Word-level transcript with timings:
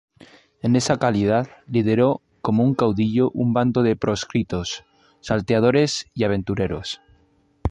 En 0.63 0.75
esa 0.75 0.97
calidad, 0.97 1.45
lideró 1.67 2.23
como 2.41 2.63
un 2.63 2.73
caudillo 2.73 3.29
un 3.35 3.53
bando 3.53 3.83
de 3.83 3.95
proscritos, 3.95 4.83
salteadores 5.21 6.09
y 6.15 6.23
aventureros. 6.23 7.01